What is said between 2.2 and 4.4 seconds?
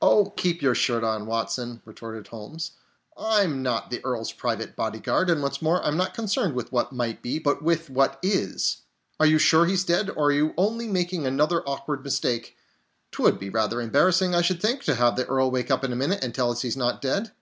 Holmes, "I'm not the Earl's